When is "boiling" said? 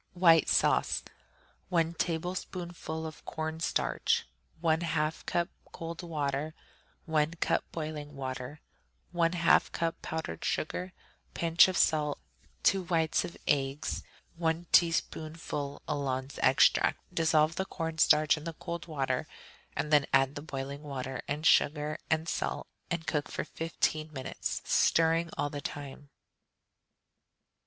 7.71-8.15, 20.41-20.81